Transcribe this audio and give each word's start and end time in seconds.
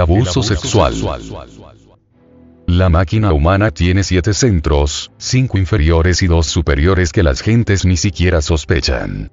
Abuso 0.00 0.42
sexual. 0.42 0.94
La 2.66 2.88
máquina 2.88 3.32
humana 3.32 3.70
tiene 3.70 4.02
siete 4.02 4.32
centros, 4.32 5.12
cinco 5.18 5.58
inferiores 5.58 6.22
y 6.22 6.26
dos 6.26 6.46
superiores 6.46 7.12
que 7.12 7.22
las 7.22 7.42
gentes 7.42 7.84
ni 7.84 7.96
siquiera 7.96 8.40
sospechan. 8.40 9.30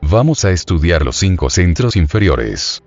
Vamos 0.00 0.44
a 0.44 0.50
estudiar 0.50 1.04
los 1.04 1.16
cinco 1.16 1.50
centros 1.50 1.96
inferiores. 1.96 2.82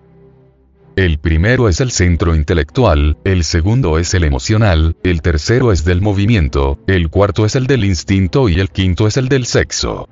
El 0.96 1.20
primero 1.20 1.70
es 1.70 1.80
el 1.80 1.92
centro 1.92 2.36
intelectual, 2.36 3.18
el 3.24 3.44
segundo 3.44 4.00
es 4.00 4.16
el 4.16 4.24
emocional, 4.24 4.96
el 5.04 5.22
tercero 5.22 5.72
es 5.72 5.86
del 5.86 6.02
movimiento, 6.02 6.80
el 6.88 7.10
cuarto 7.10 7.46
es 7.46 7.56
el 7.56 7.68
del 7.68 7.86
instinto 7.86 8.50
y 8.50 8.60
el 8.60 8.72
quinto 8.72 9.06
es 9.06 9.18
el 9.18 9.30
del 9.30 9.46
sexo. 9.46 10.10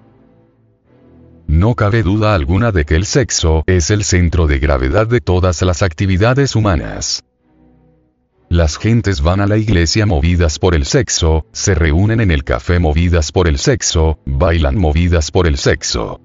No 1.48 1.76
cabe 1.76 2.04
duda 2.04 2.34
alguna 2.34 2.72
de 2.72 2.86
que 2.86 2.96
el 2.96 3.06
sexo 3.06 3.64
es 3.68 3.92
el 3.92 4.04
centro 4.04 4.48
de 4.48 4.60
gravedad 4.60 5.08
de 5.08 5.22
todas 5.22 5.62
las 5.62 5.84
actividades 5.84 6.56
humanas. 6.56 7.24
Las 8.50 8.78
gentes 8.78 9.22
van 9.22 9.42
a 9.42 9.48
la 9.48 9.58
iglesia 9.58 10.06
movidas 10.06 10.60
por 10.60 10.76
el 10.76 10.86
sexo, 10.86 11.46
se 11.52 11.76
reúnen 11.76 12.22
en 12.22 12.32
el 12.32 12.44
café 12.44 12.80
movidas 12.80 13.32
por 13.32 13.48
el 13.48 13.58
sexo, 13.58 14.20
bailan 14.26 14.78
movidas 14.78 15.32
por 15.32 15.48
el 15.48 15.58
sexo. 15.58 16.22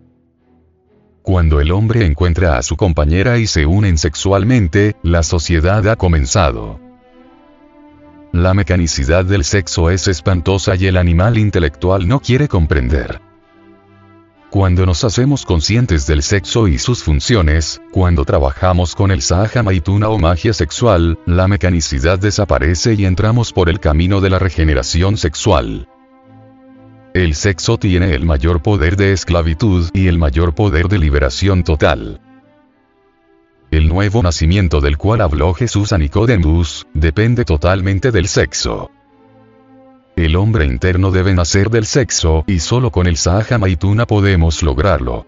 Cuando 1.23 1.61
el 1.61 1.71
hombre 1.71 2.07
encuentra 2.07 2.57
a 2.57 2.63
su 2.63 2.77
compañera 2.77 3.39
y 3.39 3.47
se 3.47 3.66
unen 3.66 3.99
sexualmente, 3.99 4.97
la 5.02 5.23
sociedad 5.23 5.87
ha 5.89 5.97
comenzado. 5.97 6.80
La 8.33 8.55
mecanicidad 8.55 9.25
del 9.25 9.45
sexo 9.45 9.91
es 9.91 10.09
espantosa 10.09 10.77
y 10.77 10.87
el 10.87 10.97
animal 10.97 11.37
intelectual 11.37 12.07
no 12.07 12.21
quiere 12.21 12.49
comprender. 12.49 13.30
Cuando 14.51 14.85
nos 14.85 15.05
hacemos 15.05 15.45
conscientes 15.45 16.09
del 16.09 16.25
sexo 16.25 16.67
y 16.67 16.77
sus 16.77 17.05
funciones, 17.05 17.81
cuando 17.93 18.25
trabajamos 18.25 18.97
con 18.97 19.13
el 19.13 19.23
Sahaja 19.23 19.63
Maituna 19.63 20.09
o 20.09 20.19
magia 20.19 20.52
sexual, 20.52 21.21
la 21.24 21.47
mecanicidad 21.47 22.19
desaparece 22.19 22.95
y 22.95 23.05
entramos 23.05 23.52
por 23.52 23.69
el 23.69 23.79
camino 23.79 24.21
de 24.21 24.29
la 24.29 24.41
regeneración 24.41 25.16
sexual. 25.19 25.87
El 27.15 27.37
sexo 27.37 27.79
tiene 27.79 28.13
el 28.13 28.24
mayor 28.24 28.61
poder 28.61 28.97
de 28.97 29.13
esclavitud 29.13 29.89
y 29.93 30.09
el 30.09 30.19
mayor 30.19 30.52
poder 30.52 30.89
de 30.89 30.99
liberación 30.99 31.63
total. 31.63 32.21
El 33.71 33.89
nuevo 33.89 34.21
nacimiento 34.21 34.80
del 34.80 34.99
cual 34.99 35.21
habló 35.21 35.55
Jesús 35.55 35.93
a 35.93 35.99
Nicodemus, 35.99 36.89
depende 36.93 37.45
totalmente 37.45 38.11
del 38.11 38.27
sexo. 38.27 38.91
El 40.31 40.37
hombre 40.37 40.65
interno 40.65 41.11
debe 41.11 41.35
nacer 41.35 41.71
del 41.71 41.87
sexo 41.87 42.45
y 42.47 42.61
solo 42.61 42.93
con 42.93 43.09
el 43.09 43.17
Sahaja 43.17 43.59
Maituna 43.59 44.07
podemos 44.07 44.63
lograrlo. 44.63 45.27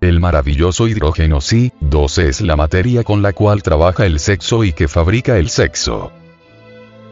El 0.00 0.18
maravilloso 0.18 0.88
hidrógeno 0.88 1.40
Si, 1.40 1.70
12 1.78 2.30
es 2.30 2.40
la 2.40 2.56
materia 2.56 3.04
con 3.04 3.22
la 3.22 3.32
cual 3.32 3.62
trabaja 3.62 4.06
el 4.06 4.18
sexo 4.18 4.64
y 4.64 4.72
que 4.72 4.88
fabrica 4.88 5.38
el 5.38 5.50
sexo 5.50 6.10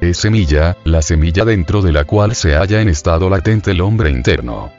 es 0.01 0.17
semilla, 0.17 0.77
la 0.83 1.01
semilla 1.01 1.45
dentro 1.45 1.81
de 1.81 1.93
la 1.93 2.03
cual 2.07 2.35
se 2.35 2.57
halla 2.57 2.81
en 2.81 2.89
estado 2.89 3.31
latente 3.31 3.70
el 3.70 3.81
hombre 3.81 4.11
interno. 4.11 4.73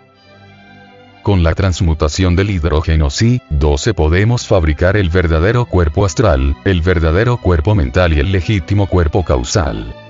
Con 1.22 1.44
la 1.44 1.56
transmutación 1.56 2.36
del 2.36 2.50
hidrógeno 2.50 3.10
Si, 3.10 3.42
12 3.52 3.94
podemos 3.94 4.46
fabricar 4.46 4.98
el 4.98 5.08
verdadero 5.08 5.64
cuerpo 5.64 6.06
astral, 6.06 6.58
el 6.66 6.82
verdadero 6.82 7.38
cuerpo 7.38 7.74
mental 7.74 8.12
y 8.12 8.20
el 8.20 8.34
legítimo 8.34 8.88
cuerpo 8.88 9.24
causal. 9.24 10.03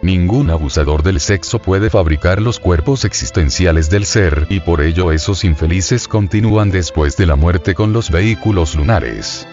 Ningún 0.00 0.50
abusador 0.50 1.02
del 1.02 1.18
sexo 1.18 1.58
puede 1.58 1.90
fabricar 1.90 2.40
los 2.40 2.60
cuerpos 2.60 3.04
existenciales 3.04 3.90
del 3.90 4.06
ser 4.06 4.46
y 4.48 4.60
por 4.60 4.80
ello 4.80 5.10
esos 5.10 5.44
infelices 5.44 6.06
continúan 6.06 6.70
después 6.70 7.16
de 7.16 7.26
la 7.26 7.34
muerte 7.34 7.74
con 7.74 7.92
los 7.92 8.10
vehículos 8.10 8.76
lunares. 8.76 9.48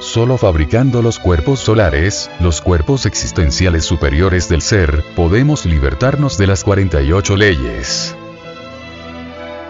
Solo 0.00 0.36
fabricando 0.36 1.00
los 1.00 1.18
cuerpos 1.18 1.60
solares, 1.60 2.30
los 2.38 2.60
cuerpos 2.60 3.06
existenciales 3.06 3.86
superiores 3.86 4.50
del 4.50 4.60
ser, 4.60 5.02
podemos 5.16 5.64
libertarnos 5.64 6.36
de 6.36 6.46
las 6.46 6.62
48 6.62 7.36
leyes. 7.36 8.14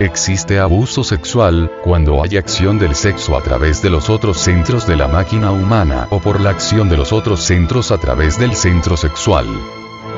Existe 0.00 0.58
abuso 0.58 1.04
sexual, 1.04 1.70
cuando 1.84 2.20
hay 2.20 2.36
acción 2.36 2.80
del 2.80 2.96
sexo 2.96 3.36
a 3.36 3.42
través 3.42 3.80
de 3.80 3.90
los 3.90 4.10
otros 4.10 4.38
centros 4.38 4.88
de 4.88 4.96
la 4.96 5.06
máquina 5.06 5.52
humana 5.52 6.08
o 6.10 6.18
por 6.18 6.40
la 6.40 6.50
acción 6.50 6.88
de 6.88 6.96
los 6.96 7.12
otros 7.12 7.44
centros 7.44 7.92
a 7.92 7.98
través 7.98 8.36
del 8.36 8.56
centro 8.56 8.96
sexual. 8.96 9.46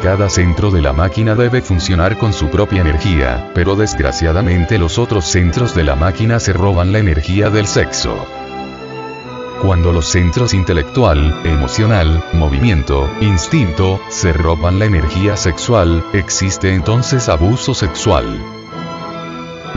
Cada 0.03 0.31
centro 0.31 0.71
de 0.71 0.81
la 0.81 0.95
máquina 0.95 1.35
debe 1.35 1.61
funcionar 1.61 2.17
con 2.17 2.33
su 2.33 2.49
propia 2.49 2.81
energía, 2.81 3.51
pero 3.55 3.77
desgraciadamente 3.77 4.79
los 4.79 4.99
otros 4.99 5.27
centros 5.27 5.75
de 5.75 5.85
la 5.85 5.95
máquina 5.95 6.41
se 6.41 6.55
roban 6.55 6.91
la 6.91 6.99
energía 6.99 7.51
del 7.51 7.67
sexo. 7.67 8.17
Cuando 9.61 9.93
los 9.93 10.07
centros 10.07 10.55
intelectual, 10.55 11.35
emocional, 11.45 12.25
movimiento, 12.33 13.11
instinto, 13.21 14.01
se 14.09 14.33
roban 14.33 14.79
la 14.79 14.87
energía 14.87 15.37
sexual, 15.37 16.03
existe 16.15 16.73
entonces 16.73 17.29
abuso 17.29 17.75
sexual. 17.75 18.41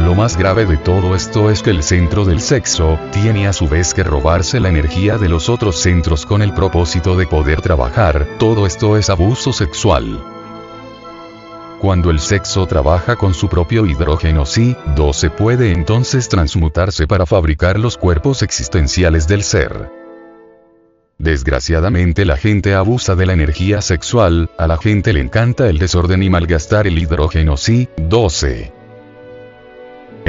Lo 0.06 0.16
más 0.16 0.38
grave 0.38 0.66
de 0.66 0.78
todo 0.78 1.14
esto 1.14 1.52
es 1.52 1.62
que 1.62 1.70
el 1.72 1.84
centro 1.84 2.24
del 2.24 2.40
sexo, 2.40 2.98
tiene 3.12 3.48
a 3.48 3.54
su 3.54 3.68
vez 3.68 3.94
que 3.94 4.04
robarse 4.04 4.60
la 4.60 4.70
energía 4.70 5.18
de 5.18 5.28
los 5.28 5.50
otros 5.50 5.78
centros 5.78 6.26
con 6.26 6.42
el 6.42 6.54
propósito 6.54 7.18
de 7.18 7.28
poder 7.28 7.62
trabajar, 7.62 8.26
todo 8.40 8.66
esto 8.66 8.98
es 8.98 9.10
abuso 9.10 9.52
sexual. 9.52 10.24
Cuando 11.80 12.10
el 12.10 12.20
sexo 12.20 12.66
trabaja 12.66 13.18
con 13.18 13.34
su 13.34 13.50
propio 13.50 13.86
hidrógeno 13.86 14.46
Si, 14.46 14.76
12 14.96 15.30
puede 15.30 15.72
entonces 15.74 16.28
transmutarse 16.30 17.06
para 17.06 17.26
fabricar 17.26 17.78
los 17.78 17.98
cuerpos 17.98 18.42
existenciales 18.42 19.28
del 19.28 19.44
ser. 19.44 19.92
Desgraciadamente 21.18 22.24
la 22.24 22.38
gente 22.38 22.74
abusa 22.74 23.16
de 23.16 23.26
la 23.26 23.34
energía 23.34 23.82
sexual, 23.82 24.50
a 24.58 24.66
la 24.68 24.78
gente 24.78 25.12
le 25.12 25.20
encanta 25.20 25.70
el 25.70 25.78
desorden 25.78 26.24
y 26.24 26.30
malgastar 26.30 26.88
el 26.88 26.98
hidrógeno 26.98 27.58
Si, 27.58 27.90
12. 27.98 28.79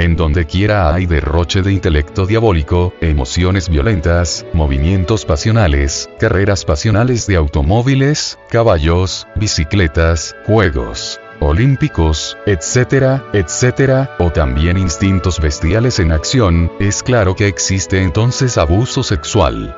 En 0.01 0.15
donde 0.15 0.47
quiera 0.47 0.91
hay 0.91 1.05
derroche 1.05 1.61
de 1.61 1.71
intelecto 1.71 2.25
diabólico, 2.25 2.91
emociones 3.01 3.69
violentas, 3.69 4.47
movimientos 4.51 5.25
pasionales, 5.25 6.09
carreras 6.19 6.65
pasionales 6.65 7.27
de 7.27 7.35
automóviles, 7.35 8.39
caballos, 8.49 9.27
bicicletas, 9.35 10.35
juegos 10.47 11.19
olímpicos, 11.39 12.35
etcétera, 12.47 13.23
etcétera, 13.33 14.15
o 14.17 14.31
también 14.31 14.75
instintos 14.77 15.39
bestiales 15.39 15.99
en 15.99 16.11
acción, 16.11 16.71
es 16.79 17.03
claro 17.03 17.35
que 17.35 17.47
existe 17.47 18.01
entonces 18.01 18.57
abuso 18.57 19.03
sexual. 19.03 19.75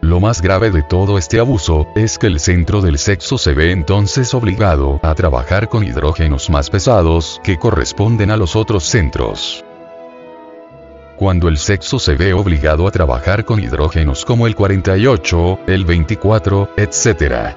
Lo 0.00 0.18
más 0.18 0.40
grave 0.40 0.70
de 0.70 0.82
todo 0.82 1.18
este 1.18 1.40
abuso, 1.40 1.86
es 1.94 2.18
que 2.18 2.26
el 2.26 2.40
centro 2.40 2.80
del 2.80 2.96
sexo 2.96 3.36
se 3.36 3.52
ve 3.52 3.70
entonces 3.70 4.32
obligado 4.32 4.98
a 5.02 5.14
trabajar 5.14 5.68
con 5.68 5.84
hidrógenos 5.84 6.48
más 6.48 6.70
pesados 6.70 7.38
que 7.44 7.58
corresponden 7.58 8.30
a 8.30 8.38
los 8.38 8.56
otros 8.56 8.84
centros. 8.84 9.62
Cuando 11.16 11.48
el 11.48 11.58
sexo 11.58 11.98
se 11.98 12.14
ve 12.14 12.32
obligado 12.32 12.88
a 12.88 12.90
trabajar 12.90 13.44
con 13.44 13.60
hidrógenos 13.60 14.24
como 14.24 14.46
el 14.46 14.54
48, 14.54 15.60
el 15.66 15.84
24, 15.84 16.70
etc. 16.78 17.54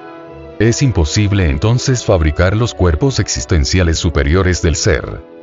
Es 0.58 0.82
imposible 0.82 1.48
entonces 1.48 2.04
fabricar 2.04 2.54
los 2.54 2.74
cuerpos 2.74 3.20
existenciales 3.20 3.98
superiores 3.98 4.60
del 4.60 4.76
ser. 4.76 5.33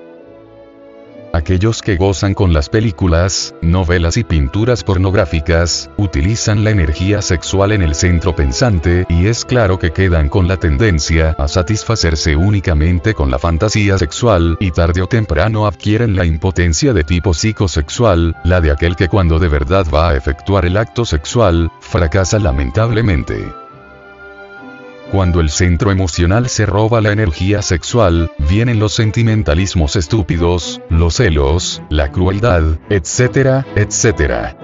Aquellos 1.41 1.81
que 1.81 1.95
gozan 1.95 2.35
con 2.35 2.53
las 2.53 2.69
películas, 2.69 3.55
novelas 3.63 4.15
y 4.15 4.23
pinturas 4.23 4.83
pornográficas, 4.83 5.89
utilizan 5.97 6.63
la 6.63 6.69
energía 6.69 7.23
sexual 7.23 7.71
en 7.71 7.81
el 7.81 7.95
centro 7.95 8.35
pensante 8.35 9.07
y 9.09 9.25
es 9.25 9.43
claro 9.43 9.79
que 9.79 9.91
quedan 9.91 10.29
con 10.29 10.47
la 10.47 10.57
tendencia 10.57 11.35
a 11.39 11.47
satisfacerse 11.47 12.35
únicamente 12.35 13.15
con 13.15 13.31
la 13.31 13.39
fantasía 13.39 13.97
sexual 13.97 14.55
y 14.59 14.69
tarde 14.69 15.01
o 15.01 15.07
temprano 15.07 15.65
adquieren 15.65 16.15
la 16.15 16.25
impotencia 16.25 16.93
de 16.93 17.03
tipo 17.03 17.33
psicosexual, 17.33 18.35
la 18.43 18.61
de 18.61 18.69
aquel 18.69 18.95
que 18.95 19.09
cuando 19.09 19.39
de 19.39 19.47
verdad 19.47 19.87
va 19.91 20.09
a 20.09 20.15
efectuar 20.15 20.65
el 20.65 20.77
acto 20.77 21.05
sexual, 21.05 21.71
fracasa 21.79 22.37
lamentablemente. 22.37 23.60
Cuando 25.11 25.41
el 25.41 25.49
centro 25.49 25.91
emocional 25.91 26.47
se 26.47 26.65
roba 26.65 27.01
la 27.01 27.11
energía 27.11 27.61
sexual, 27.61 28.31
vienen 28.49 28.79
los 28.79 28.93
sentimentalismos 28.93 29.97
estúpidos, 29.97 30.79
los 30.89 31.15
celos, 31.15 31.83
la 31.89 32.13
crueldad, 32.13 32.63
etcétera, 32.89 33.65
etcétera. 33.75 34.55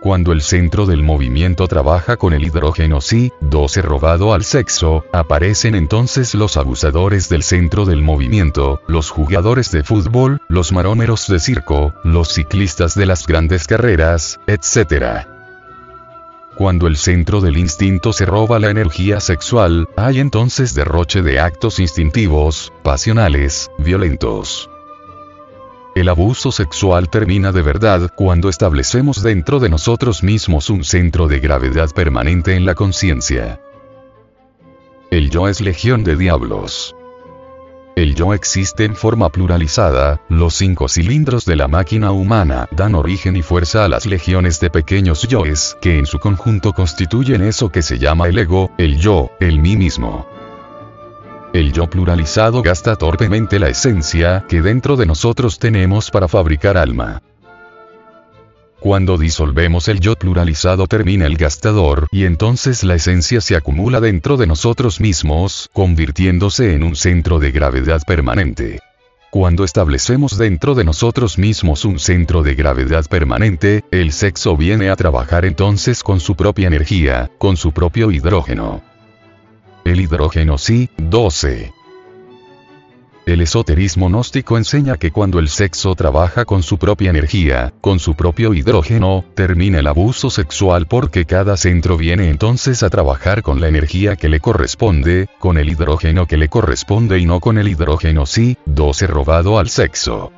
Cuando 0.00 0.32
el 0.32 0.40
centro 0.40 0.86
del 0.86 1.02
movimiento 1.02 1.68
trabaja 1.68 2.16
con 2.16 2.32
el 2.32 2.42
hidrógeno 2.42 3.02
Si, 3.02 3.30
12 3.42 3.82
robado 3.82 4.32
al 4.32 4.44
sexo, 4.44 5.04
aparecen 5.12 5.74
entonces 5.74 6.34
los 6.34 6.56
abusadores 6.56 7.28
del 7.28 7.42
centro 7.42 7.84
del 7.84 8.00
movimiento, 8.00 8.80
los 8.86 9.10
jugadores 9.10 9.70
de 9.72 9.82
fútbol, 9.82 10.40
los 10.48 10.72
marómeros 10.72 11.26
de 11.26 11.38
circo, 11.38 11.92
los 12.02 12.28
ciclistas 12.28 12.94
de 12.94 13.04
las 13.04 13.26
grandes 13.26 13.66
carreras, 13.66 14.40
etcétera. 14.46 15.37
Cuando 16.58 16.88
el 16.88 16.96
centro 16.96 17.40
del 17.40 17.56
instinto 17.56 18.12
se 18.12 18.26
roba 18.26 18.58
la 18.58 18.68
energía 18.68 19.20
sexual, 19.20 19.88
hay 19.94 20.18
entonces 20.18 20.74
derroche 20.74 21.22
de 21.22 21.38
actos 21.38 21.78
instintivos, 21.78 22.72
pasionales, 22.82 23.70
violentos. 23.78 24.68
El 25.94 26.08
abuso 26.08 26.50
sexual 26.50 27.10
termina 27.10 27.52
de 27.52 27.62
verdad 27.62 28.10
cuando 28.12 28.48
establecemos 28.48 29.22
dentro 29.22 29.60
de 29.60 29.68
nosotros 29.68 30.24
mismos 30.24 30.68
un 30.68 30.82
centro 30.82 31.28
de 31.28 31.38
gravedad 31.38 31.90
permanente 31.94 32.56
en 32.56 32.66
la 32.66 32.74
conciencia. 32.74 33.60
El 35.12 35.30
yo 35.30 35.46
es 35.46 35.60
legión 35.60 36.02
de 36.02 36.16
diablos. 36.16 36.96
El 37.98 38.14
yo 38.14 38.32
existe 38.32 38.84
en 38.84 38.94
forma 38.94 39.28
pluralizada, 39.28 40.20
los 40.28 40.54
cinco 40.54 40.86
cilindros 40.86 41.44
de 41.44 41.56
la 41.56 41.66
máquina 41.66 42.12
humana 42.12 42.68
dan 42.70 42.94
origen 42.94 43.36
y 43.36 43.42
fuerza 43.42 43.84
a 43.84 43.88
las 43.88 44.06
legiones 44.06 44.60
de 44.60 44.70
pequeños 44.70 45.26
yoes, 45.26 45.76
que 45.80 45.98
en 45.98 46.06
su 46.06 46.20
conjunto 46.20 46.72
constituyen 46.72 47.42
eso 47.42 47.70
que 47.70 47.82
se 47.82 47.98
llama 47.98 48.28
el 48.28 48.38
ego, 48.38 48.70
el 48.78 49.00
yo, 49.00 49.32
el 49.40 49.58
mí 49.58 49.76
mismo. 49.76 50.28
El 51.52 51.72
yo 51.72 51.90
pluralizado 51.90 52.62
gasta 52.62 52.94
torpemente 52.94 53.58
la 53.58 53.68
esencia 53.68 54.44
que 54.48 54.62
dentro 54.62 54.94
de 54.94 55.06
nosotros 55.06 55.58
tenemos 55.58 56.12
para 56.12 56.28
fabricar 56.28 56.76
alma. 56.76 57.20
Cuando 58.80 59.18
disolvemos 59.18 59.88
el 59.88 59.98
yo 59.98 60.14
pluralizado 60.14 60.86
termina 60.86 61.26
el 61.26 61.36
gastador 61.36 62.06
y 62.12 62.24
entonces 62.24 62.84
la 62.84 62.94
esencia 62.94 63.40
se 63.40 63.56
acumula 63.56 64.00
dentro 64.00 64.36
de 64.36 64.46
nosotros 64.46 65.00
mismos, 65.00 65.68
convirtiéndose 65.72 66.74
en 66.74 66.84
un 66.84 66.94
centro 66.94 67.40
de 67.40 67.50
gravedad 67.50 68.02
permanente. 68.06 68.78
Cuando 69.30 69.64
establecemos 69.64 70.38
dentro 70.38 70.74
de 70.76 70.84
nosotros 70.84 71.38
mismos 71.38 71.84
un 71.84 71.98
centro 71.98 72.42
de 72.42 72.54
gravedad 72.54 73.04
permanente, 73.06 73.84
el 73.90 74.12
sexo 74.12 74.56
viene 74.56 74.90
a 74.90 74.96
trabajar 74.96 75.44
entonces 75.44 76.02
con 76.04 76.20
su 76.20 76.36
propia 76.36 76.68
energía, 76.68 77.30
con 77.36 77.56
su 77.56 77.72
propio 77.72 78.12
hidrógeno. 78.12 78.80
El 79.84 80.00
hidrógeno 80.00 80.56
sí, 80.56 80.88
12. 80.98 81.77
El 83.28 83.42
esoterismo 83.42 84.08
gnóstico 84.08 84.56
enseña 84.56 84.96
que 84.96 85.10
cuando 85.10 85.38
el 85.38 85.50
sexo 85.50 85.94
trabaja 85.94 86.46
con 86.46 86.62
su 86.62 86.78
propia 86.78 87.10
energía, 87.10 87.74
con 87.82 87.98
su 87.98 88.14
propio 88.14 88.54
hidrógeno, 88.54 89.22
termina 89.34 89.80
el 89.80 89.86
abuso 89.86 90.30
sexual 90.30 90.86
porque 90.86 91.26
cada 91.26 91.58
centro 91.58 91.98
viene 91.98 92.30
entonces 92.30 92.82
a 92.82 92.88
trabajar 92.88 93.42
con 93.42 93.60
la 93.60 93.68
energía 93.68 94.16
que 94.16 94.30
le 94.30 94.40
corresponde, 94.40 95.28
con 95.40 95.58
el 95.58 95.68
hidrógeno 95.68 96.26
que 96.26 96.38
le 96.38 96.48
corresponde 96.48 97.18
y 97.18 97.26
no 97.26 97.38
con 97.40 97.58
el 97.58 97.68
hidrógeno 97.68 98.24
sí, 98.24 98.56
12 98.64 99.06
robado 99.06 99.58
al 99.58 99.68
sexo. 99.68 100.32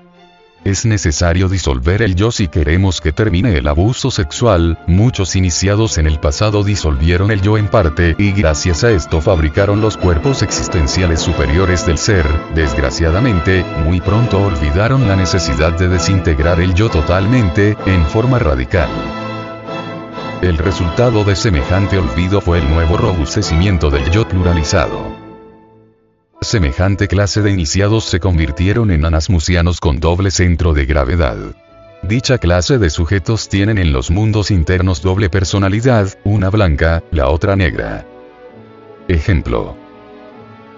Es 0.63 0.85
necesario 0.85 1.49
disolver 1.49 2.03
el 2.03 2.15
yo 2.15 2.31
si 2.31 2.47
queremos 2.47 3.01
que 3.01 3.13
termine 3.13 3.57
el 3.57 3.67
abuso 3.67 4.11
sexual, 4.11 4.79
muchos 4.87 5.35
iniciados 5.35 5.97
en 5.97 6.07
el 6.07 6.21
pasado 6.21 6.63
disolvieron 6.63 7.31
el 7.31 7.41
yo 7.41 7.57
en 7.57 7.67
parte 7.69 8.15
y 8.19 8.33
gracias 8.33 8.85
a 8.85 8.91
esto 8.91 9.23
fabricaron 9.23 9.81
los 9.81 9.97
cuerpos 9.97 10.43
existenciales 10.43 11.21
superiores 11.21 11.87
del 11.87 11.97
ser, 11.97 12.27
desgraciadamente, 12.55 13.65
muy 13.87 14.03
pronto 14.03 14.39
olvidaron 14.39 15.09
la 15.09 15.17
necesidad 15.17 15.73
de 15.79 15.89
desintegrar 15.89 16.61
el 16.61 16.75
yo 16.75 16.91
totalmente, 16.91 17.75
en 17.87 18.05
forma 18.05 18.39
radical. 18.39 18.91
El 20.43 20.59
resultado 20.59 21.25
de 21.25 21.37
semejante 21.37 21.97
olvido 21.97 22.43
fue 22.43 22.59
el 22.59 22.69
nuevo 22.69 22.99
robustecimiento 22.99 23.89
del 23.89 24.11
yo 24.11 24.29
pluralizado. 24.29 25.30
Semejante 26.43 27.07
clase 27.07 27.43
de 27.43 27.51
iniciados 27.51 28.05
se 28.05 28.19
convirtieron 28.19 28.91
en 28.91 29.05
anasmusianos 29.05 29.79
con 29.79 30.01
doble 30.01 30.31
centro 30.31 30.73
de 30.73 30.87
gravedad. 30.87 31.37
Dicha 32.03 32.39
clase 32.39 32.79
de 32.79 32.89
sujetos 32.89 33.51
tienen 33.51 33.77
en 33.77 33.93
los 33.93 34.11
mundos 34.11 34.51
internos 34.51 35.03
doble 35.03 35.29
personalidad, 35.29 36.09
una 36.25 36.49
blanca, 36.49 37.03
la 37.11 37.29
otra 37.29 37.57
negra. 37.57 38.07
Ejemplo. 39.07 39.77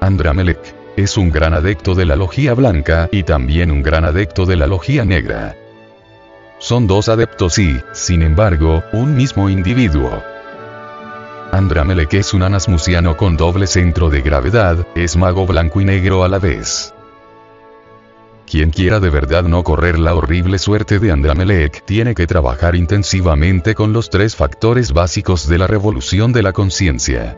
Andramelech. 0.00 0.74
Es 0.96 1.16
un 1.16 1.30
gran 1.30 1.54
adepto 1.54 1.94
de 1.94 2.06
la 2.06 2.16
logía 2.16 2.54
blanca 2.54 3.08
y 3.12 3.22
también 3.22 3.70
un 3.70 3.82
gran 3.82 4.04
adepto 4.04 4.44
de 4.44 4.56
la 4.56 4.66
logía 4.66 5.04
negra. 5.04 5.56
Son 6.58 6.88
dos 6.88 7.08
adeptos 7.08 7.56
y, 7.58 7.80
sin 7.92 8.22
embargo, 8.22 8.82
un 8.92 9.14
mismo 9.14 9.48
individuo. 9.48 10.22
Andramelech 11.52 12.14
es 12.14 12.32
un 12.32 12.44
anasmusiano 12.44 13.14
con 13.14 13.36
doble 13.36 13.66
centro 13.66 14.08
de 14.08 14.22
gravedad, 14.22 14.86
es 14.94 15.18
mago 15.18 15.46
blanco 15.46 15.82
y 15.82 15.84
negro 15.84 16.24
a 16.24 16.28
la 16.28 16.38
vez. 16.38 16.94
Quien 18.50 18.70
quiera 18.70 19.00
de 19.00 19.10
verdad 19.10 19.42
no 19.42 19.62
correr 19.62 19.98
la 19.98 20.14
horrible 20.14 20.58
suerte 20.58 20.98
de 20.98 21.12
Andramelech 21.12 21.84
tiene 21.84 22.14
que 22.14 22.26
trabajar 22.26 22.74
intensivamente 22.74 23.74
con 23.74 23.92
los 23.92 24.08
tres 24.08 24.34
factores 24.34 24.94
básicos 24.94 25.46
de 25.46 25.58
la 25.58 25.66
revolución 25.66 26.32
de 26.32 26.42
la 26.42 26.54
conciencia. 26.54 27.36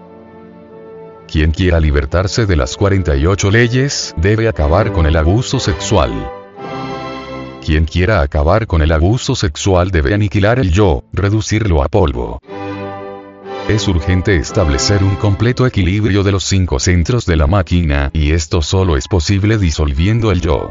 Quien 1.26 1.50
quiera 1.50 1.80
libertarse 1.80 2.46
de 2.46 2.54
las 2.54 2.76
48 2.76 3.50
leyes 3.50 4.14
debe 4.16 4.46
acabar 4.46 4.92
con 4.92 5.06
el 5.06 5.16
abuso 5.16 5.58
sexual. 5.58 6.12
Quien 7.64 7.84
quiera 7.84 8.20
acabar 8.20 8.68
con 8.68 8.80
el 8.80 8.92
abuso 8.92 9.34
sexual 9.34 9.90
debe 9.90 10.14
aniquilar 10.14 10.60
el 10.60 10.70
yo, 10.70 11.02
reducirlo 11.12 11.82
a 11.82 11.88
polvo. 11.88 12.40
Es 13.68 13.88
urgente 13.88 14.36
establecer 14.36 15.02
un 15.02 15.16
completo 15.16 15.66
equilibrio 15.66 16.22
de 16.22 16.32
los 16.32 16.44
cinco 16.44 16.78
centros 16.78 17.24
de 17.24 17.36
la 17.36 17.46
máquina, 17.46 18.10
y 18.12 18.32
esto 18.32 18.60
solo 18.60 18.98
es 18.98 19.08
posible 19.08 19.56
disolviendo 19.56 20.30
el 20.30 20.42
yo. 20.42 20.70